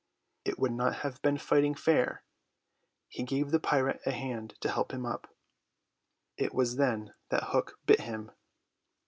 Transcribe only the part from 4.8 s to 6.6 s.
him up. It